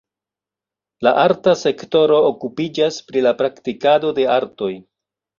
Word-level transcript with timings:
La 1.07 1.11
arta 1.23 1.51
sektoro 1.59 2.17
okupiĝas 2.29 2.97
pri 3.11 3.23
la 3.27 3.33
praktikado 3.43 4.11
de 4.21 4.25
artoj. 4.37 4.71